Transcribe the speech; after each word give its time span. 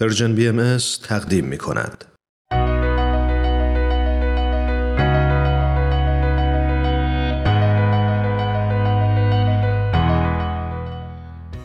پرژن 0.00 0.34
بی 0.34 0.48
ام 0.48 0.76
تقدیم 1.08 1.44
می 1.44 1.58
کند. 1.58 2.04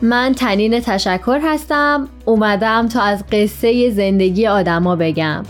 من 0.01 0.33
تنین 0.33 0.79
تشکر 0.79 1.39
هستم. 1.43 2.07
اومدم 2.25 2.87
تا 2.87 3.01
از 3.01 3.23
قصه 3.31 3.89
زندگی 3.89 4.47
آدما 4.47 4.95
بگم. 4.95 5.43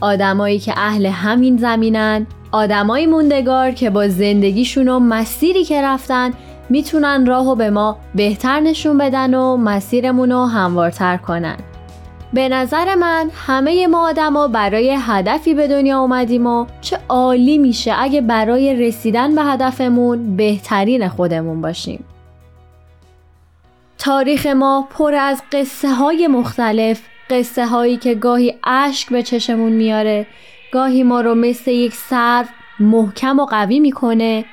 آدمایی 0.00 0.58
که 0.58 0.72
اهل 0.76 1.06
همین 1.06 1.56
زمینن 1.56 2.26
آدمایی 2.52 3.06
موندگار 3.06 3.70
که 3.70 3.90
با 3.90 4.08
زندگیشون 4.08 4.88
و 4.88 4.98
مسیری 4.98 5.64
که 5.64 5.82
رفتن 5.82 6.30
می‌تونن 6.70 7.26
راهو 7.26 7.54
به 7.54 7.70
ما 7.70 7.98
بهتر 8.14 8.60
نشون 8.60 8.98
بدن 8.98 9.34
و 9.34 9.56
مسیرمون 9.56 10.32
رو 10.32 10.44
هموارتر 10.44 11.16
کنن. 11.16 11.56
به 12.32 12.48
نظر 12.48 12.94
من 12.94 13.30
همه 13.46 13.86
ما 13.86 14.08
آدما 14.08 14.48
برای 14.48 14.96
هدفی 15.00 15.54
به 15.54 15.68
دنیا 15.68 15.98
اومدیم 15.98 16.46
و 16.46 16.66
چه 16.80 16.98
عالی 17.08 17.58
میشه 17.58 17.94
اگه 17.98 18.20
برای 18.20 18.74
رسیدن 18.74 19.34
به 19.34 19.42
هدفمون 19.42 20.36
بهترین 20.36 21.08
خودمون 21.08 21.60
باشیم. 21.60 22.04
تاریخ 23.98 24.46
ما 24.46 24.88
پر 24.90 25.14
از 25.14 25.42
قصه 25.52 25.88
های 25.88 26.26
مختلف 26.26 27.00
قصه 27.30 27.66
هایی 27.66 27.96
که 27.96 28.14
گاهی 28.14 28.54
اشک 28.64 29.08
به 29.08 29.22
چشمون 29.22 29.72
میاره 29.72 30.26
گاهی 30.72 31.02
ما 31.02 31.20
رو 31.20 31.34
مثل 31.34 31.70
یک 31.70 31.94
سر 31.94 32.44
محکم 32.80 33.38
و 33.38 33.46
قوی 33.46 33.80
می‌کنه 33.80 34.44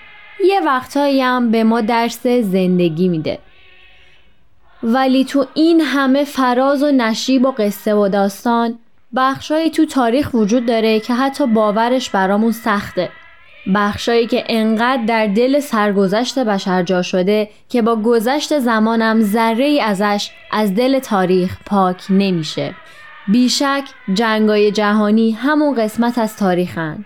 یه 0.46 0.60
وقتهایی 0.66 1.22
هم 1.22 1.52
به 1.52 1.64
ما 1.64 1.82
درس 1.82 2.28
زندگی 2.28 3.08
میده. 3.08 3.40
ولی 4.84 5.26
تو 5.26 5.46
این 5.54 5.82
همه 5.82 6.24
فراز 6.24 6.84
و 6.84 6.92
نشیب 6.92 7.46
و 7.46 7.52
قصه 7.52 7.94
و 7.94 8.08
داستان 8.08 8.80
بخشایی 9.16 9.70
تو 9.70 9.86
تاریخ 9.86 10.34
وجود 10.34 10.66
داره 10.66 11.00
که 11.00 11.14
حتی 11.14 11.48
باورش 11.48 12.10
برامون 12.10 12.52
سخته. 12.52 13.10
بخشایی 13.76 14.28
که 14.28 14.44
انقدر 14.50 15.06
در 15.06 15.28
دل 15.28 15.60
سرگذشت 15.60 16.40
بشر 16.40 16.84
جا 16.84 17.02
شده 17.02 17.50
که 17.70 17.82
با 17.82 17.96
گذشت 17.96 18.60
زمانم 18.60 19.22
ذره 19.22 19.66
ای 19.66 19.82
ازش 19.82 20.32
از 20.52 20.76
دل 20.76 21.00
تاریخ 21.00 21.58
پاک 21.66 22.04
نمیشه. 22.10 22.76
بیشک 23.28 23.84
جنگای 24.14 24.72
جهانی 24.72 25.32
همون 25.32 25.76
قسمت 25.76 26.18
از 26.18 26.38
تاریخن. 26.38 27.06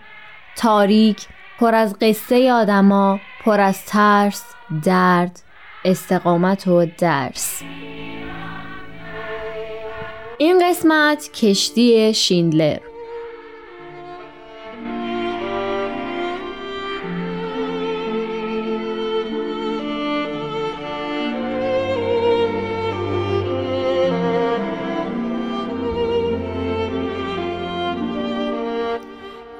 تاریک 0.56 1.26
پر 1.58 1.74
از 1.74 1.96
قصه 2.00 2.52
آدما 2.52 3.20
پر 3.44 3.60
از 3.60 3.84
ترس 3.86 4.44
درد. 4.84 5.40
استقامت 5.84 6.68
و 6.68 6.86
درس. 6.98 7.62
این 10.38 10.70
قسمت 10.70 11.30
کشتی 11.32 12.14
شیندلر. 12.14 12.78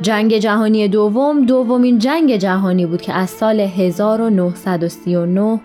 جنگ 0.03 0.39
جهانی 0.39 0.89
دوم 0.89 1.47
دومین 1.47 1.98
جنگ 1.98 2.37
جهانی 2.37 2.87
بود 2.87 3.03
که 3.03 3.12
از 3.12 3.31
سال 3.31 3.61
1939 3.61 5.61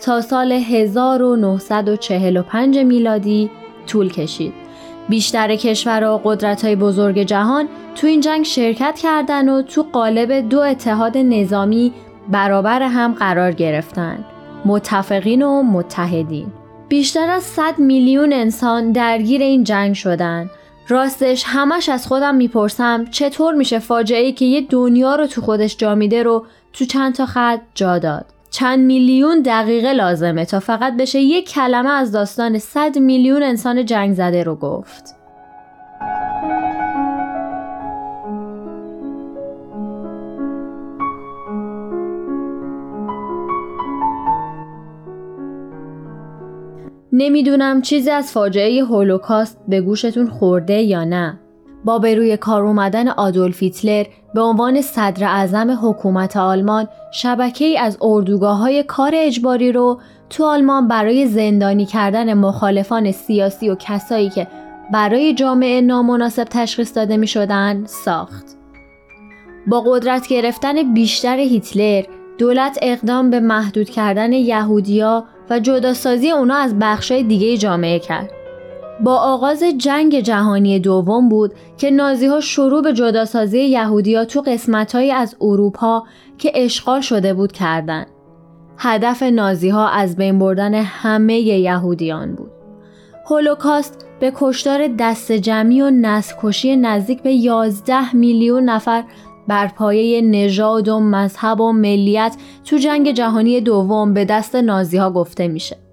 تا 0.00 0.20
سال 0.20 0.52
1945 0.52 2.78
میلادی 2.78 3.50
طول 3.86 4.10
کشید. 4.10 4.52
بیشتر 5.08 5.56
کشور 5.56 6.04
و 6.04 6.20
قدرت 6.24 6.64
های 6.64 6.76
بزرگ 6.76 7.22
جهان 7.22 7.68
تو 7.94 8.06
این 8.06 8.20
جنگ 8.20 8.44
شرکت 8.44 8.98
کردن 9.02 9.48
و 9.48 9.62
تو 9.62 9.86
قالب 9.92 10.48
دو 10.48 10.60
اتحاد 10.60 11.18
نظامی 11.18 11.92
برابر 12.28 12.82
هم 12.82 13.14
قرار 13.14 13.52
گرفتن. 13.52 14.24
متفقین 14.64 15.42
و 15.42 15.62
متحدین. 15.62 16.46
بیشتر 16.88 17.30
از 17.30 17.42
100 17.42 17.78
میلیون 17.78 18.32
انسان 18.32 18.92
درگیر 18.92 19.42
این 19.42 19.64
جنگ 19.64 19.94
شدند 19.94 20.50
راستش 20.88 21.44
همش 21.46 21.88
از 21.88 22.06
خودم 22.06 22.34
می‌پرسم 22.34 23.04
چطور 23.04 23.54
میشه 23.54 23.78
فاجعه 23.78 24.20
ای 24.20 24.32
که 24.32 24.44
یه 24.44 24.60
دنیا 24.60 25.14
رو 25.14 25.26
تو 25.26 25.40
خودش 25.40 25.76
جا 25.76 25.94
میده 25.94 26.22
رو 26.22 26.46
تو 26.72 26.84
چند 26.84 27.14
تا 27.14 27.26
خط 27.26 27.60
جا 27.74 27.98
داد 27.98 28.35
چند 28.58 28.84
میلیون 28.84 29.42
دقیقه 29.42 29.92
لازمه 29.92 30.44
تا 30.44 30.60
فقط 30.60 30.96
بشه 30.96 31.20
یک 31.20 31.48
کلمه 31.48 31.90
از 31.90 32.12
داستان 32.12 32.58
100 32.58 32.98
میلیون 32.98 33.42
انسان 33.42 33.84
جنگ 33.84 34.14
زده 34.14 34.42
رو 34.42 34.56
گفت 34.56 35.14
نمی‌دونم 47.12 47.82
چیزی 47.82 48.10
از 48.10 48.32
فاجعه 48.32 48.84
هولوکاست 48.84 49.58
به 49.68 49.80
گوشتون 49.80 50.28
خورده 50.28 50.82
یا 50.82 51.04
نه. 51.04 51.38
با 51.86 51.98
به 51.98 52.14
روی 52.14 52.36
کار 52.36 52.66
اومدن 52.66 53.08
آدولف 53.08 53.62
هیتلر 53.62 54.04
به 54.34 54.40
عنوان 54.40 54.80
صدر 54.80 55.24
اعظم 55.24 55.78
حکومت 55.82 56.36
آلمان 56.36 56.88
شبکه 57.12 57.64
ای 57.64 57.78
از 57.78 57.98
اردوگاه 58.00 58.58
های 58.58 58.82
کار 58.82 59.12
اجباری 59.14 59.72
رو 59.72 60.00
تو 60.30 60.44
آلمان 60.44 60.88
برای 60.88 61.26
زندانی 61.26 61.86
کردن 61.86 62.34
مخالفان 62.34 63.12
سیاسی 63.12 63.70
و 63.70 63.74
کسایی 63.74 64.30
که 64.30 64.46
برای 64.92 65.34
جامعه 65.34 65.80
نامناسب 65.80 66.44
تشخیص 66.44 66.96
داده 66.96 67.16
می 67.16 67.26
شدن 67.26 67.84
ساخت. 67.86 68.46
با 69.66 69.80
قدرت 69.80 70.28
گرفتن 70.28 70.94
بیشتر 70.94 71.38
هیتلر 71.38 72.04
دولت 72.38 72.78
اقدام 72.82 73.30
به 73.30 73.40
محدود 73.40 73.90
کردن 73.90 74.32
یهودیا 74.32 75.24
و 75.50 75.58
جداسازی 75.58 76.30
اونا 76.30 76.56
از 76.56 76.78
بخشای 76.78 77.22
دیگه 77.22 77.56
جامعه 77.56 77.98
کرد. 77.98 78.45
با 79.00 79.16
آغاز 79.16 79.62
جنگ 79.78 80.20
جهانی 80.20 80.78
دوم 80.78 81.28
بود 81.28 81.54
که 81.76 81.90
نازی 81.90 82.26
ها 82.26 82.40
شروع 82.40 82.82
به 82.82 82.92
جداسازی 82.92 83.60
یهودیا 83.60 84.24
تو 84.24 84.40
قسمتهایی 84.40 85.12
از 85.12 85.36
اروپا 85.40 86.04
که 86.38 86.52
اشغال 86.54 87.00
شده 87.00 87.34
بود 87.34 87.52
کردند. 87.52 88.06
هدف 88.78 89.22
نازی 89.22 89.68
ها 89.68 89.88
از 89.88 90.16
بین 90.16 90.38
بردن 90.38 90.74
همه 90.74 91.38
یهودیان 91.38 92.34
بود. 92.34 92.50
هولوکاست 93.30 94.06
به 94.20 94.32
کشتار 94.36 94.88
دست 94.98 95.32
جمعی 95.32 95.82
و 95.82 95.90
نسل 95.90 96.74
نزدیک 96.74 97.22
به 97.22 97.32
11 97.32 98.16
میلیون 98.16 98.64
نفر 98.64 99.04
بر 99.48 99.66
پایه 99.66 100.20
نژاد 100.20 100.88
و 100.88 101.00
مذهب 101.00 101.60
و 101.60 101.72
ملیت 101.72 102.36
تو 102.64 102.76
جنگ 102.76 103.12
جهانی 103.12 103.60
دوم 103.60 104.14
به 104.14 104.24
دست 104.24 104.56
نازی 104.56 104.96
ها 104.96 105.10
گفته 105.10 105.48
میشه. 105.48 105.85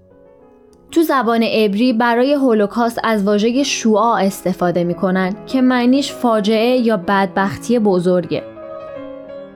تو 0.94 1.02
زبان 1.02 1.42
عبری 1.42 1.92
برای 1.92 2.32
هولوکاست 2.32 3.00
از 3.04 3.24
واژه 3.24 3.62
شوعا 3.62 4.16
استفاده 4.16 4.84
می‌کنن 4.84 5.36
که 5.46 5.62
معنیش 5.62 6.12
فاجعه 6.12 6.76
یا 6.76 6.96
بدبختی 6.96 7.78
بزرگه. 7.78 8.42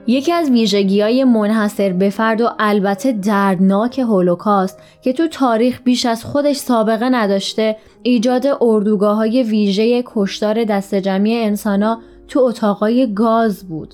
یکی 0.07 0.31
از 0.31 0.49
ویژگی 0.49 1.01
های 1.01 1.23
منحصر 1.23 1.93
به 1.93 2.09
فرد 2.09 2.41
و 2.41 2.49
البته 2.59 3.11
دردناک 3.11 3.99
هولوکاست 3.99 4.79
که 5.01 5.13
تو 5.13 5.27
تاریخ 5.27 5.81
بیش 5.83 6.05
از 6.05 6.25
خودش 6.25 6.55
سابقه 6.55 7.09
نداشته 7.09 7.77
ایجاد 8.03 8.47
اردوگاه 8.61 9.17
های 9.17 9.43
ویژه 9.43 10.03
کشتار 10.05 10.63
دست 10.63 10.95
جمعی 10.95 11.35
انسانا 11.35 11.99
تو 12.27 12.39
اتاقای 12.39 13.13
گاز 13.13 13.63
بود. 13.63 13.93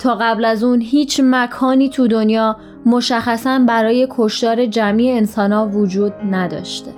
تا 0.00 0.14
قبل 0.14 0.44
از 0.44 0.64
اون 0.64 0.80
هیچ 0.80 1.20
مکانی 1.24 1.88
تو 1.88 2.08
دنیا 2.08 2.56
مشخصا 2.86 3.58
برای 3.68 4.08
کشتار 4.10 4.66
جمعی 4.66 5.10
انسانها 5.10 5.68
وجود 5.68 6.12
نداشته. 6.30 6.90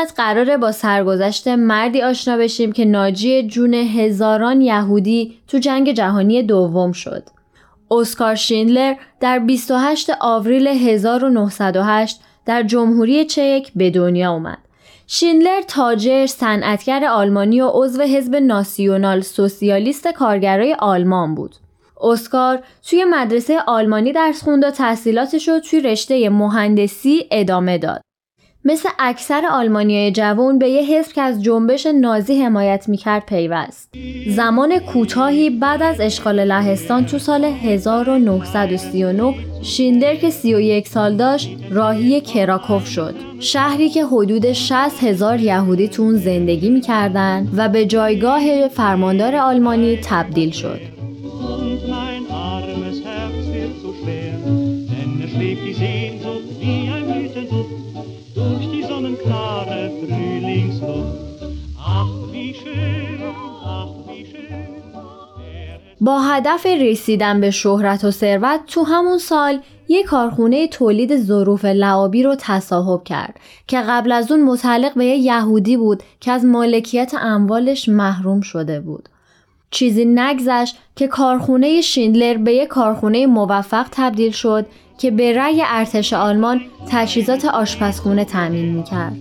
قسمت 0.00 0.16
قراره 0.16 0.56
با 0.56 0.72
سرگذشت 0.72 1.48
مردی 1.48 2.02
آشنا 2.02 2.36
بشیم 2.36 2.72
که 2.72 2.84
ناجی 2.84 3.42
جون 3.42 3.74
هزاران 3.74 4.60
یهودی 4.60 5.38
تو 5.48 5.58
جنگ 5.58 5.92
جهانی 5.92 6.42
دوم 6.42 6.92
شد. 6.92 7.22
اسکار 7.90 8.34
شیندلر 8.34 8.94
در 9.20 9.38
28 9.38 10.10
آوریل 10.20 10.66
1908 10.66 12.20
در 12.46 12.62
جمهوری 12.62 13.24
چک 13.24 13.70
به 13.76 13.90
دنیا 13.90 14.32
اومد. 14.32 14.58
شیندلر 15.06 15.62
تاجر، 15.68 16.26
صنعتگر 16.26 17.04
آلمانی 17.04 17.60
و 17.60 17.70
عضو 17.74 18.02
حزب 18.02 18.36
ناسیونال 18.36 19.20
سوسیالیست 19.20 20.08
کارگرای 20.08 20.76
آلمان 20.78 21.34
بود. 21.34 21.56
اسکار 22.00 22.62
توی 22.82 23.04
مدرسه 23.04 23.58
آلمانی 23.66 24.12
درس 24.12 24.42
خوند 24.42 24.64
و 24.64 24.70
تحصیلاتش 24.70 25.48
رو 25.48 25.58
توی 25.58 25.80
رشته 25.80 26.28
مهندسی 26.28 27.26
ادامه 27.30 27.78
داد. 27.78 28.02
مثل 28.64 28.88
اکثر 28.98 29.42
آلمانیای 29.52 30.12
جوان 30.12 30.58
به 30.58 30.68
یه 30.68 30.82
حزب 30.82 31.12
که 31.12 31.22
از 31.22 31.42
جنبش 31.42 31.86
نازی 31.86 32.42
حمایت 32.42 32.88
می‌کرد 32.88 33.26
پیوست. 33.26 33.94
زمان 34.28 34.78
کوتاهی 34.78 35.50
بعد 35.50 35.82
از 35.82 36.00
اشغال 36.00 36.44
لهستان 36.44 37.06
تو 37.06 37.18
سال 37.18 37.44
1939 37.44 39.34
شیندر 39.62 40.16
که 40.16 40.30
31 40.30 40.88
سال 40.88 41.16
داشت 41.16 41.56
راهی 41.70 42.20
کراکوف 42.20 42.86
شد. 42.86 43.14
شهری 43.40 43.88
که 43.88 44.04
حدود 44.04 44.52
60 44.52 45.04
هزار 45.04 45.40
یهودی 45.40 45.88
تو 45.88 46.02
اون 46.02 46.16
زندگی 46.16 46.70
می‌کردن 46.70 47.48
و 47.56 47.68
به 47.68 47.86
جایگاه 47.86 48.68
فرماندار 48.68 49.36
آلمانی 49.36 49.98
تبدیل 50.04 50.50
شد. 50.50 50.99
با 66.00 66.20
هدف 66.20 66.66
رسیدن 66.66 67.40
به 67.40 67.50
شهرت 67.50 68.04
و 68.04 68.10
ثروت 68.10 68.60
تو 68.66 68.82
همون 68.82 69.18
سال 69.18 69.60
یک 69.88 70.06
کارخونه 70.06 70.68
تولید 70.68 71.16
ظروف 71.16 71.64
لعابی 71.64 72.22
رو 72.22 72.36
تصاحب 72.38 73.04
کرد 73.04 73.40
که 73.66 73.80
قبل 73.80 74.12
از 74.12 74.32
اون 74.32 74.42
متعلق 74.42 74.94
به 74.94 75.04
یه 75.04 75.16
یهودی 75.16 75.76
بود 75.76 76.02
که 76.20 76.32
از 76.32 76.44
مالکیت 76.44 77.12
اموالش 77.20 77.88
محروم 77.88 78.40
شده 78.40 78.80
بود. 78.80 79.08
چیزی 79.70 80.04
نگذشت 80.04 80.76
که 80.96 81.06
کارخونه 81.06 81.80
شیندلر 81.80 82.36
به 82.36 82.52
یک 82.52 82.68
کارخونه 82.68 83.26
موفق 83.26 83.86
تبدیل 83.92 84.32
شد 84.32 84.66
که 84.98 85.10
به 85.10 85.32
رأی 85.32 85.62
ارتش 85.66 86.12
آلمان 86.12 86.60
تجهیزات 86.88 87.44
آشپزخونه 87.44 88.24
تأمین 88.24 88.74
می‌کرد. 88.76 89.16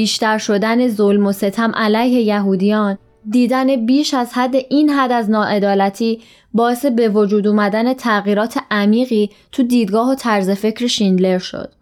بیشتر 0.00 0.38
شدن 0.38 0.88
ظلم 0.88 1.26
و 1.26 1.32
ستم 1.32 1.72
علیه 1.74 2.20
یهودیان 2.20 2.98
دیدن 3.30 3.86
بیش 3.86 4.14
از 4.14 4.32
حد 4.32 4.54
این 4.70 4.90
حد 4.90 5.12
از 5.12 5.30
ناعدالتی 5.30 6.20
باعث 6.54 6.86
به 6.86 7.08
وجود 7.08 7.46
اومدن 7.46 7.94
تغییرات 7.94 8.58
عمیقی 8.70 9.30
تو 9.52 9.62
دیدگاه 9.62 10.10
و 10.10 10.14
طرز 10.14 10.50
فکر 10.50 10.86
شیندلر 10.86 11.38
شد. 11.38 11.72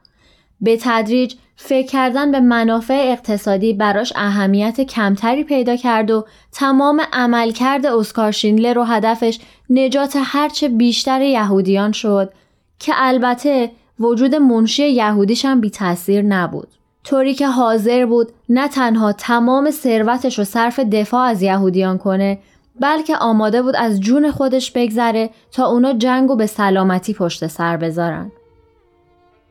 به 0.60 0.78
تدریج 0.80 1.34
فکر 1.56 1.86
کردن 1.86 2.32
به 2.32 2.40
منافع 2.40 3.08
اقتصادی 3.12 3.72
براش 3.72 4.12
اهمیت 4.16 4.80
کمتری 4.80 5.44
پیدا 5.44 5.76
کرد 5.76 6.10
و 6.10 6.26
تمام 6.52 7.02
عملکرد 7.12 7.86
اسکار 7.86 8.32
شیندلر 8.32 8.78
و 8.78 8.84
هدفش 8.84 9.38
نجات 9.70 10.12
هرچه 10.24 10.68
بیشتر 10.68 11.22
یهودیان 11.22 11.92
شد 11.92 12.32
که 12.78 12.92
البته 12.96 13.70
وجود 14.00 14.34
منشی 14.34 14.88
یهودیش 14.88 15.44
هم 15.44 15.60
بی 15.60 15.70
تاثیر 15.70 16.22
نبود. 16.22 16.77
طوری 17.08 17.34
که 17.34 17.46
حاضر 17.46 18.06
بود 18.06 18.32
نه 18.48 18.68
تنها 18.68 19.12
تمام 19.12 19.70
ثروتش 19.70 20.38
رو 20.38 20.44
صرف 20.44 20.80
دفاع 20.80 21.28
از 21.28 21.42
یهودیان 21.42 21.98
کنه 21.98 22.38
بلکه 22.80 23.16
آماده 23.16 23.62
بود 23.62 23.76
از 23.76 24.00
جون 24.00 24.30
خودش 24.30 24.70
بگذره 24.70 25.30
تا 25.52 25.66
اونا 25.66 25.92
جنگ 25.92 26.30
و 26.30 26.36
به 26.36 26.46
سلامتی 26.46 27.14
پشت 27.14 27.46
سر 27.46 27.76
بذارن. 27.76 28.32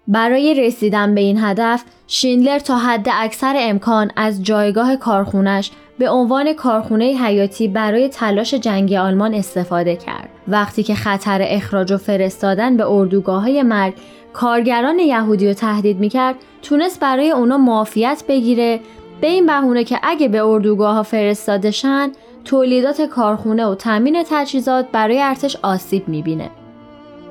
برای 0.07 0.53
رسیدن 0.53 1.15
به 1.15 1.21
این 1.21 1.43
هدف 1.43 1.83
شیندلر 2.07 2.59
تا 2.59 2.77
حد 2.77 3.07
اکثر 3.13 3.55
امکان 3.57 4.11
از 4.15 4.43
جایگاه 4.43 4.95
کارخونش 4.95 5.71
به 5.99 6.09
عنوان 6.09 6.53
کارخونه 6.53 7.05
حیاتی 7.05 7.67
برای 7.67 8.09
تلاش 8.09 8.53
جنگی 8.53 8.97
آلمان 8.97 9.33
استفاده 9.33 9.95
کرد. 9.95 10.29
وقتی 10.47 10.83
که 10.83 10.95
خطر 10.95 11.41
اخراج 11.43 11.91
و 11.91 11.97
فرستادن 11.97 12.77
به 12.77 12.91
اردوگاه 12.91 13.41
های 13.41 13.63
مرگ 13.63 13.93
کارگران 14.33 14.99
یهودی 14.99 15.47
رو 15.47 15.53
تهدید 15.53 15.99
می‌کرد 15.99 16.35
تونست 16.61 16.99
برای 16.99 17.31
اونا 17.31 17.57
معافیت 17.57 18.23
بگیره 18.27 18.79
به 19.21 19.27
این 19.27 19.45
بهونه 19.45 19.83
که 19.83 19.99
اگه 20.03 20.27
به 20.27 20.45
اردوگاه 20.45 20.95
ها 20.95 21.03
فرستاده 21.03 21.71
شن 21.71 22.11
تولیدات 22.45 23.01
کارخونه 23.01 23.65
و 23.65 23.75
تامین 23.75 24.23
تجهیزات 24.29 24.87
برای 24.91 25.21
ارتش 25.21 25.57
آسیب 25.61 26.07
می‌بینه. 26.07 26.49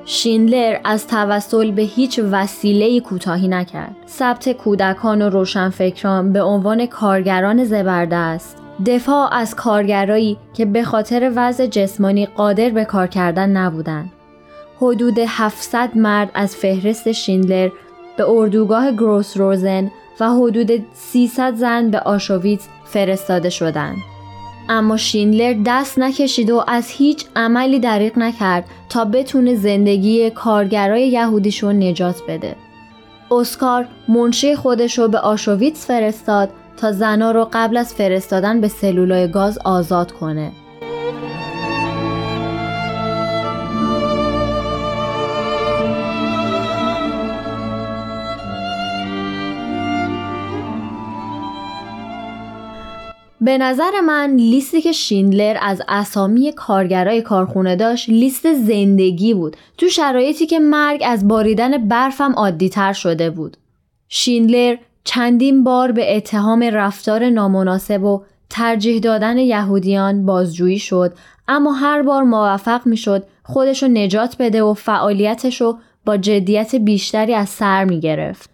شیندلر 0.05 0.79
از 0.83 1.07
توسل 1.07 1.71
به 1.71 1.81
هیچ 1.81 2.19
وسیله 2.31 2.99
کوتاهی 2.99 3.47
نکرد. 3.47 3.95
ثبت 4.07 4.51
کودکان 4.51 5.21
و 5.21 5.29
روشنفکران 5.29 6.33
به 6.33 6.41
عنوان 6.41 6.85
کارگران 6.85 7.63
زبردست 7.63 8.57
دفاع 8.85 9.33
از 9.33 9.55
کارگرایی 9.55 10.37
که 10.53 10.65
به 10.65 10.83
خاطر 10.83 11.31
وضع 11.35 11.65
جسمانی 11.65 12.25
قادر 12.25 12.69
به 12.69 12.85
کار 12.85 13.07
کردن 13.07 13.49
نبودند. 13.49 14.11
حدود 14.81 15.19
700 15.27 15.97
مرد 15.97 16.31
از 16.33 16.55
فهرست 16.55 17.11
شیندلر 17.11 17.69
به 18.17 18.29
اردوگاه 18.29 18.91
گروس 18.91 19.37
روزن 19.37 19.91
و 20.19 20.29
حدود 20.29 20.85
300 20.93 21.55
زن 21.55 21.91
به 21.91 21.99
آشویتز 21.99 22.67
فرستاده 22.85 23.49
شدند. 23.49 23.97
اما 24.69 24.97
شیندلر 24.97 25.55
دست 25.65 25.99
نکشید 25.99 26.49
و 26.49 26.63
از 26.67 26.89
هیچ 26.89 27.25
عملی 27.35 27.79
دریق 27.79 28.17
نکرد 28.17 28.65
تا 28.89 29.05
بتونه 29.05 29.55
زندگی 29.55 30.29
کارگرای 30.29 31.07
یهودیشو 31.07 31.71
نجات 31.71 32.21
بده. 32.27 32.55
اسکار 33.31 33.87
منشی 34.07 34.55
خودش 34.55 34.99
رو 34.99 35.07
به 35.07 35.19
آشویتس 35.19 35.87
فرستاد 35.87 36.49
تا 36.77 36.91
زنا 36.91 37.31
رو 37.31 37.49
قبل 37.53 37.77
از 37.77 37.93
فرستادن 37.93 38.61
به 38.61 38.67
سلولای 38.67 39.31
گاز 39.31 39.59
آزاد 39.63 40.11
کنه. 40.11 40.51
به 53.41 53.57
نظر 53.57 54.01
من 54.01 54.35
لیستی 54.35 54.81
که 54.81 54.91
شیندلر 54.91 55.57
از 55.61 55.81
اسامی 55.87 56.51
کارگرای 56.51 57.21
کارخونه 57.21 57.75
داشت 57.75 58.09
لیست 58.09 58.53
زندگی 58.53 59.33
بود 59.33 59.57
تو 59.77 59.89
شرایطی 59.89 60.45
که 60.45 60.59
مرگ 60.59 61.03
از 61.05 61.27
باریدن 61.27 61.87
برفم 61.87 62.33
عادی 62.33 62.69
تر 62.69 62.93
شده 62.93 63.29
بود. 63.29 63.57
شیندلر 64.09 64.77
چندین 65.03 65.63
بار 65.63 65.91
به 65.91 66.17
اتهام 66.17 66.63
رفتار 66.63 67.29
نامناسب 67.29 68.03
و 68.03 68.23
ترجیح 68.49 68.99
دادن 68.99 69.37
یهودیان 69.37 70.25
بازجویی 70.25 70.79
شد 70.79 71.13
اما 71.47 71.73
هر 71.73 72.01
بار 72.01 72.23
موفق 72.23 72.87
می 72.87 72.97
شد 72.97 73.23
خودشو 73.43 73.87
نجات 73.87 74.35
بده 74.39 74.63
و 74.63 74.73
فعالیتشو 74.73 75.77
با 76.05 76.17
جدیت 76.17 76.75
بیشتری 76.75 77.33
از 77.33 77.49
سر 77.49 77.85
می 77.85 77.99
گرفت. 77.99 78.49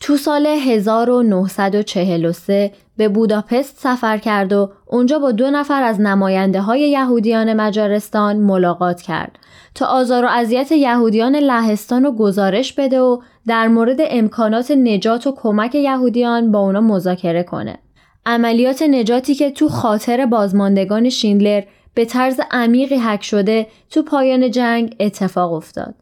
تو 0.00 0.16
سال 0.16 0.46
1943 0.46 2.72
به 2.98 3.08
بوداپست 3.08 3.78
سفر 3.78 4.18
کرد 4.18 4.52
و 4.52 4.70
اونجا 4.86 5.18
با 5.18 5.32
دو 5.32 5.50
نفر 5.50 5.82
از 5.82 6.00
نماینده 6.00 6.60
های 6.60 6.80
یهودیان 6.80 7.52
مجارستان 7.52 8.36
ملاقات 8.36 9.02
کرد 9.02 9.38
تا 9.74 9.86
آزار 9.86 10.24
و 10.24 10.28
اذیت 10.28 10.72
یهودیان 10.72 11.36
لهستان 11.36 12.04
رو 12.04 12.12
گزارش 12.12 12.72
بده 12.72 13.00
و 13.00 13.20
در 13.46 13.68
مورد 13.68 13.98
امکانات 14.00 14.70
نجات 14.70 15.26
و 15.26 15.32
کمک 15.36 15.74
یهودیان 15.74 16.52
با 16.52 16.58
اونا 16.58 16.80
مذاکره 16.80 17.42
کنه. 17.42 17.78
عملیات 18.26 18.82
نجاتی 18.82 19.34
که 19.34 19.50
تو 19.50 19.68
خاطر 19.68 20.26
بازماندگان 20.26 21.08
شیندلر 21.08 21.62
به 21.94 22.04
طرز 22.04 22.40
عمیقی 22.50 22.96
حک 22.96 23.24
شده 23.24 23.66
تو 23.90 24.02
پایان 24.02 24.50
جنگ 24.50 24.96
اتفاق 25.00 25.52
افتاد. 25.52 25.94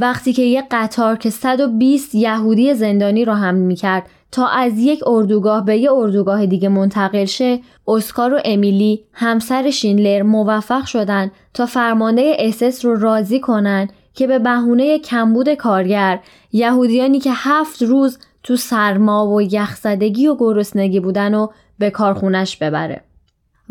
وقتی 0.00 0.32
که 0.32 0.42
یک 0.42 0.64
قطار 0.70 1.16
که 1.16 1.30
120 1.30 2.14
یهودی 2.14 2.74
زندانی 2.74 3.24
رو 3.24 3.32
حمل 3.32 3.58
می‌کرد 3.58 4.06
تا 4.32 4.46
از 4.46 4.78
یک 4.78 5.00
اردوگاه 5.06 5.64
به 5.64 5.76
یک 5.76 5.90
اردوگاه 5.90 6.46
دیگه 6.46 6.68
منتقل 6.68 7.24
شه 7.24 7.60
اسکار 7.88 8.34
و 8.34 8.40
امیلی 8.44 9.04
همسر 9.12 9.70
شینلر 9.70 10.22
موفق 10.22 10.84
شدن 10.84 11.30
تا 11.54 11.66
فرمانده 11.66 12.36
اسس 12.38 12.84
رو 12.84 13.00
راضی 13.00 13.40
کنن 13.40 13.88
که 14.14 14.26
به 14.26 14.38
بهونه 14.38 14.98
کمبود 14.98 15.54
کارگر 15.54 16.20
یهودیانی 16.52 17.20
که 17.20 17.30
هفت 17.34 17.82
روز 17.82 18.18
تو 18.42 18.56
سرما 18.56 19.34
و 19.34 19.42
یخزدگی 19.42 20.26
و 20.26 20.36
گرسنگی 20.36 21.00
بودن 21.00 21.34
و 21.34 21.48
به 21.78 21.90
کارخونش 21.90 22.56
ببره. 22.56 23.02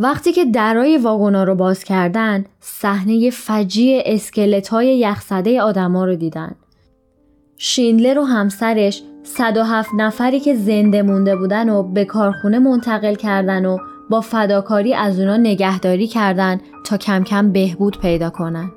وقتی 0.02 0.32
که 0.32 0.46
درای 0.46 0.98
واگونا 0.98 1.44
رو 1.44 1.56
باز 1.56 1.84
کردن 1.84 2.46
صحنه 2.60 3.30
فجیع 3.30 4.02
اسکلت 4.06 4.68
های 4.68 5.00
یخزده 5.00 5.62
آدما 5.62 6.06
رو 6.06 6.16
دیدن. 6.16 6.56
شیندلر 7.58 8.20
و 8.20 8.24
همسرش 8.24 9.04
107 9.24 9.90
نفری 9.98 10.40
که 10.40 10.56
زنده 10.56 11.02
مونده 11.02 11.36
بودن 11.36 11.70
و 11.70 11.84
به 11.84 12.06
کارخونه 12.06 12.60
منتقل 12.60 13.16
کردن 13.16 13.66
و 13.66 13.78
با 14.10 14.22
فداکاری 14.22 14.94
از 14.94 15.20
اونا 15.20 15.38
نگهداری 15.38 16.08
کردن 16.08 16.62
تا 16.86 16.98
کم 16.98 17.24
کم 17.24 17.52
بهبود 17.52 18.00
پیدا 18.00 18.30
کنن. 18.30 18.72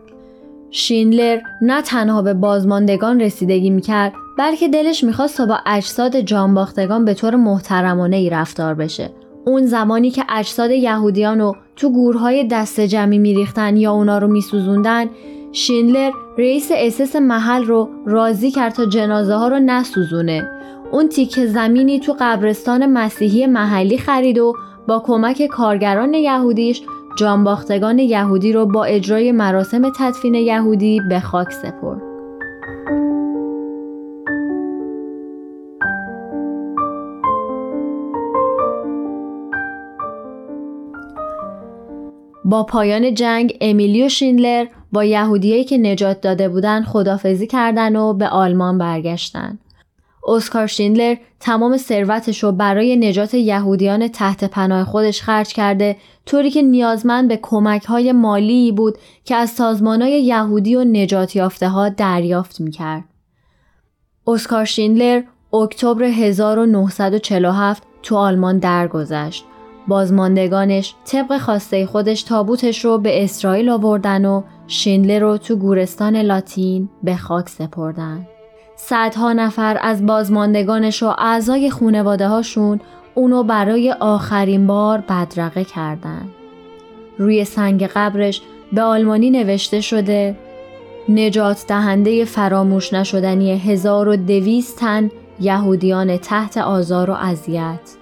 شینلر 0.71 1.41
نه 1.63 1.83
تنها 1.83 2.23
به 2.23 2.35
بازماندگان 2.35 3.21
رسیدگی 3.21 3.71
می‌کرد 3.71 4.13
بلکه 4.39 4.69
دلش 4.69 5.05
می‌خواست 5.05 5.37
تا 5.37 5.47
با 5.47 5.59
اجساد 5.67 6.21
جانباختگان 6.21 7.05
به 7.05 7.15
طور 7.15 7.37
محترمانه 7.37 8.17
ای 8.17 8.31
رفتار 8.31 8.75
بشه 8.75 9.11
اون 9.45 9.67
زمانی 9.67 10.11
که 10.11 10.25
اجساد 10.29 10.71
یهودیان 10.71 11.41
رو 11.41 11.57
تو 11.77 11.91
گورهای 11.91 12.45
دست 12.45 12.81
جمعی 12.81 13.19
میریختن 13.19 13.77
یا 13.77 13.93
اونا 13.93 14.19
رو 14.19 14.29
میسوزوندن 14.29 15.07
شینلر 15.53 16.11
رئیس 16.39 16.71
اسس 16.75 17.17
محل 17.17 17.65
رو 17.65 17.89
راضی 18.07 18.51
کرد 18.51 18.73
تا 18.73 18.87
جنازه 18.87 19.35
ها 19.35 19.49
رو 19.49 19.59
نسوزونه 19.59 20.49
اون 20.93 21.09
تیکه 21.09 21.47
زمینی 21.47 22.01
تو 22.01 22.17
قبرستان 22.21 22.87
مسیحی 22.87 23.47
محلی 23.47 23.99
خرید 23.99 24.39
و 24.39 24.55
با 24.89 25.03
کمک 25.07 25.47
کارگران 25.47 26.15
یهودیش 26.15 26.83
جانباختگان 27.19 27.99
یهودی 27.99 28.53
رو 28.53 28.67
با 28.67 28.85
اجرای 28.85 29.33
مراسم 29.33 29.93
تدفین 29.99 30.35
یهودی 30.35 31.01
به 31.09 31.21
خاک 31.21 31.53
سپرد. 31.53 32.12
با 42.53 42.63
پایان 42.63 43.15
جنگ 43.15 43.57
امیلیو 43.61 44.09
شینلر 44.09 44.67
با 44.93 45.05
یهودیایی 45.05 45.65
که 45.65 45.79
نجات 45.79 46.21
داده 46.21 46.49
بودن 46.49 46.83
خدافزی 46.83 47.47
کردن 47.47 47.97
و 47.97 48.15
به 48.15 48.29
آلمان 48.29 48.79
برگشتن. 48.79 49.59
اسکار 50.27 50.67
شینلر 50.67 51.17
تمام 51.41 51.77
ثروتش 51.77 52.43
رو 52.43 52.53
برای 52.53 52.97
نجات 52.97 53.35
یهودیان 53.35 54.09
تحت 54.09 54.45
پناه 54.45 54.85
خودش 54.85 55.23
خرج 55.23 55.49
کرده 55.49 55.97
طوری 56.27 56.51
که 56.51 56.63
نیازمند 56.63 57.29
به 57.29 57.39
کمک 57.43 57.85
های 57.85 58.13
مالی 58.13 58.73
بود 58.73 58.99
که 59.25 59.37
از 59.37 59.51
سازمان 59.51 60.03
های 60.03 60.23
یهودی 60.25 60.77
و 60.77 60.85
نجات 60.85 61.37
یافته 61.37 61.69
ها 61.69 61.89
دریافت 61.89 62.61
می‌کرد. 62.61 63.05
اسکار 64.27 64.65
شینلر 64.65 65.23
اکتبر 65.53 66.05
1947 66.05 67.83
تو 68.03 68.17
آلمان 68.17 68.59
درگذشت. 68.59 69.45
بازماندگانش 69.89 70.95
طبق 71.05 71.39
خواسته 71.39 71.87
خودش 71.87 72.23
تابوتش 72.23 72.85
رو 72.85 72.99
به 72.99 73.25
اسرائیل 73.25 73.69
آوردن 73.69 74.25
و 74.25 74.43
شینلر 74.67 75.21
رو 75.21 75.39
تو 75.39 75.57
گورستان 75.57 76.17
لاتین 76.17 76.89
به 77.03 77.17
خاک 77.17 77.49
سپردن. 77.49 78.27
صدها 78.77 79.33
نفر 79.33 79.79
از 79.81 80.07
بازماندگانش 80.07 81.03
و 81.03 81.15
اعضای 81.19 81.71
خونواده 81.71 82.29
هاشون 82.29 82.81
اونو 83.15 83.43
برای 83.43 83.93
آخرین 83.93 84.67
بار 84.67 85.05
بدرقه 85.09 85.65
کردن. 85.65 86.29
روی 87.19 87.45
سنگ 87.45 87.87
قبرش 87.87 88.43
به 88.73 88.83
آلمانی 88.83 89.31
نوشته 89.31 89.81
شده 89.81 90.37
نجات 91.09 91.65
دهنده 91.69 92.25
فراموش 92.25 92.93
نشدنی 92.93 93.53
1200 93.53 94.79
تن 94.79 95.11
یهودیان 95.41 96.17
تحت 96.17 96.59
آزار 96.59 97.11
و 97.11 97.15
اذیت. 97.15 98.02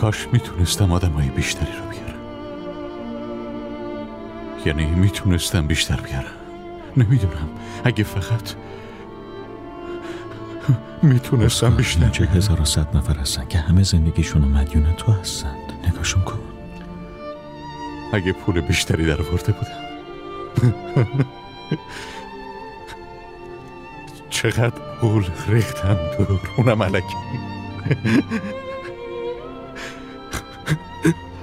کاش 0.00 0.28
می‌تونستم 0.32 0.92
آدمای 0.92 1.28
بیشتری 1.28 1.72
رو 1.72 1.90
بیارم. 1.90 2.20
یعنی 4.66 4.86
می‌تونستم 4.86 5.66
بیشتر 5.66 6.00
بیارم. 6.00 6.36
نمی‌دونم. 6.96 7.48
اگه 7.84 8.04
فقط 8.04 8.54
می‌تونستم 11.02 11.76
بیشتر 11.76 12.08
چه 12.08 12.24
هزار 12.24 12.60
و 12.60 12.64
صد 12.64 12.96
نفر 12.96 13.14
هستن 13.14 13.46
که 13.46 13.58
همه 13.58 13.82
زندگیشون 13.82 14.42
مدیون 14.42 14.92
تو 14.96 15.12
هستند 15.12 15.72
نگاشون 15.88 16.22
کن. 16.22 16.40
اگه 18.12 18.32
پول 18.32 18.60
بیشتری 18.60 19.06
در 19.06 19.22
ورده 19.22 19.52
بودم. 19.52 19.80
چقدر 24.30 24.80
پول 25.00 25.24
ریختم 25.48 25.98
دور 26.18 26.40
اونم 26.56 26.82
علکی 26.82 27.16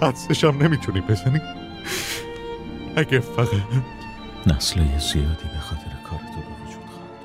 حدسش 0.01 0.43
هم 0.43 0.63
نمی‌تونی 0.63 1.01
بزنی؟ 1.01 1.41
اگه 2.95 3.19
فقط 3.19 3.47
نسل 4.47 4.79
زیادی 4.79 5.47
به 5.53 5.59
خاطر 5.59 5.91
کار 6.09 6.19
تو 6.19 6.41
به 6.41 6.67
وجود 6.67 6.89
خواهد 6.89 7.17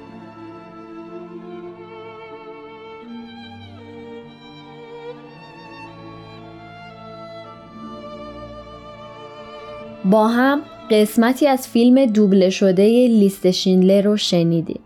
با 10.04 10.28
هم 10.28 10.62
قسمتی 10.90 11.46
از 11.46 11.68
فیلم 11.68 12.06
دوبله 12.06 12.50
شده 12.50 12.82
لیست 13.08 13.50
شینلر 13.50 14.02
رو 14.02 14.16
شنیدیم. 14.16 14.80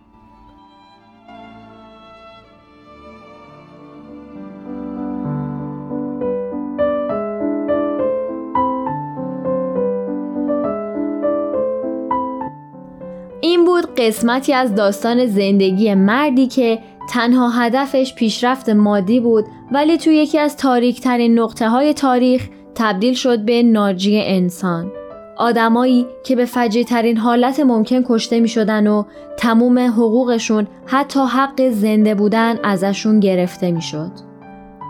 قسمتی 14.07 14.53
از 14.53 14.75
داستان 14.75 15.27
زندگی 15.27 15.95
مردی 15.95 16.47
که 16.47 16.79
تنها 17.11 17.49
هدفش 17.49 18.15
پیشرفت 18.15 18.69
مادی 18.69 19.21
بود 19.21 19.45
ولی 19.73 19.99
توی 19.99 20.17
یکی 20.17 20.39
از 20.39 20.57
تاریک 20.57 21.01
ترین 21.01 21.39
نقطه 21.39 21.69
های 21.69 21.95
تاریخ 21.95 22.49
تبدیل 22.75 23.15
شد 23.15 23.39
به 23.39 23.63
ناجی 23.63 24.21
انسان. 24.21 24.93
آدمایی 25.37 26.07
که 26.25 26.37
به 26.37 26.45
فجی 26.45 26.85
ترین 26.85 27.17
حالت 27.17 27.61
ممکن 27.61 28.05
کشته 28.09 28.41
می 28.41 28.49
شدن 28.49 28.87
و 28.87 29.05
تموم 29.37 29.79
حقوقشون 29.79 30.67
حتی 30.87 31.21
حق 31.21 31.69
زنده 31.71 32.15
بودن 32.15 32.59
ازشون 32.65 33.21
گرفته 33.21 33.71
می 33.71 33.83
شد. 33.83 34.11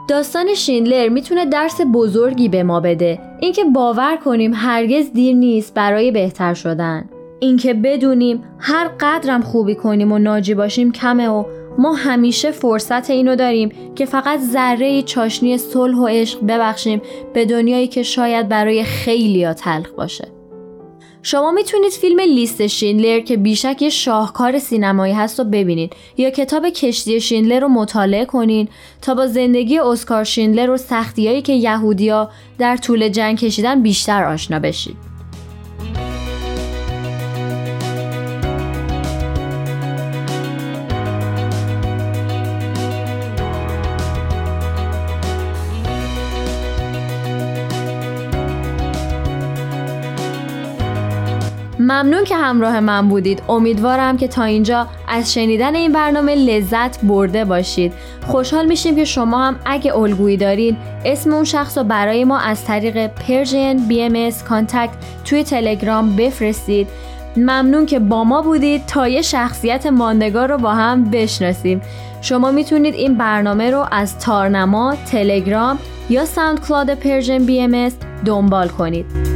داستان 0.09 0.55
شینلر 0.55 1.09
می‌تونه 1.09 1.47
درس 1.47 1.81
بزرگی 1.95 2.49
به 2.49 2.63
ما 2.63 2.81
بده 2.81 3.19
اینکه 3.41 3.65
باور 3.65 4.17
کنیم 4.17 4.53
هرگز 4.55 5.13
دیر 5.13 5.37
نیست 5.37 5.75
برای 5.75 6.11
بهتر 6.11 6.55
شدن. 6.55 7.09
اینکه 7.41 7.75
بدونیم 7.75 8.45
هر 8.59 8.89
قدرم 9.01 9.43
خوبی 9.43 9.75
کنیم 9.75 10.13
و 10.13 10.19
ناجی 10.19 10.55
باشیم 10.55 10.93
کمه 10.93 11.29
و 11.29 11.45
ما 11.79 11.95
همیشه 11.95 12.51
فرصت 12.51 13.11
اینو 13.11 13.37
داریم 13.37 13.73
که 13.95 14.07
فقط 14.07 14.41
ذره 14.41 15.03
چاشنی 15.03 15.59
صلح 15.59 15.97
و 15.97 16.07
عشق 16.07 16.39
ببخشیم 16.49 17.03
به 17.35 17.45
دنیایی 17.45 17.89
که 17.89 18.03
شاید 18.03 18.49
برای 18.49 18.85
خیلی 18.85 19.55
تلخ 19.55 19.91
باشه. 19.91 20.29
شما 21.23 21.53
می‌تونید 21.53 21.93
فیلم 21.93 22.21
لیست 22.21 22.67
شینلر 22.67 23.21
که 23.21 23.37
بیشک 23.37 23.83
یه 23.83 23.89
شاهکار 23.89 24.59
سینمایی 24.59 25.15
هست 25.15 25.39
رو 25.39 25.45
ببینید 25.45 25.93
یا 26.17 26.31
کتاب 26.31 26.69
کشتی 26.69 27.21
شینلر 27.21 27.61
رو 27.61 27.69
مطالعه 27.69 28.25
کنین 28.25 28.69
تا 29.03 29.15
با 29.15 29.27
زندگی 29.27 29.79
اسکار 29.79 30.25
شینلر 30.25 30.71
و 30.71 30.77
سختیایی 30.77 31.43
که 31.43 31.53
یهودیا 31.53 32.31
در 32.59 32.77
طول 32.77 33.09
جنگ 33.09 33.39
کشیدن 33.39 33.83
بیشتر 33.83 34.25
آشنا 34.25 34.59
بشید. 34.59 35.16
ممنون 51.87 52.25
که 52.25 52.37
همراه 52.37 52.81
من 52.81 53.09
بودید. 53.09 53.43
امیدوارم 53.49 54.17
که 54.17 54.29
تا 54.29 54.45
اینجا 54.45 54.87
از 55.09 55.33
شنیدن 55.33 55.75
این 55.75 55.93
برنامه 55.93 56.35
لذت 56.35 57.05
برده 57.05 57.45
باشید. 57.45 57.93
خوشحال 58.27 58.67
میشیم 58.67 58.97
که 58.97 59.05
شما 59.05 59.45
هم 59.45 59.57
اگه 59.65 59.97
الگویی 59.97 60.37
دارین 60.37 60.77
اسم 61.05 61.33
اون 61.33 61.45
شخص 61.45 61.79
رو 61.79 61.85
برای 61.85 62.25
ما 62.25 62.39
از 62.39 62.65
طریق 62.65 63.07
Persian 63.07 63.89
BM 63.89 64.31
contact 64.49 64.91
توی 65.25 65.45
تلگرام 65.45 66.17
بفرستید. 66.17 66.89
ممنون 67.37 67.87
که 67.87 67.99
با 67.99 68.25
ما 68.25 68.43
بودید 68.43 68.87
تا 68.87 69.09
یه 69.09 69.23
شخصیت 69.23 69.87
ماندگار 69.87 70.49
رو 70.49 70.59
با 70.59 70.75
هم 70.75 71.05
بشناسیم. 71.05 71.81
شما 72.21 72.51
می‌تونید 72.51 72.95
این 72.95 73.15
برنامه 73.15 73.71
رو 73.71 73.87
از 73.93 74.19
تارنما، 74.19 74.95
تلگرام 75.11 75.79
یا 76.11 76.25
SoundCloud 76.25 76.95
Persian 76.95 77.47
BM 77.47 77.89
دنبال 78.25 78.69
کنید. 78.69 79.36